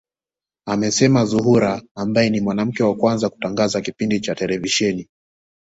[0.67, 5.07] Anasema Zuhura ambaye ni mwanamke wa kwanza kutangaza kipindi cha televisheni